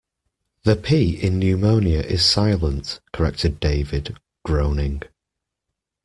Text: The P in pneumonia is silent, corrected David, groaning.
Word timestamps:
The 0.63 0.75
P 0.75 1.13
in 1.21 1.37
pneumonia 1.37 1.99
is 1.99 2.25
silent, 2.25 3.01
corrected 3.13 3.59
David, 3.59 4.17
groaning. 4.43 5.03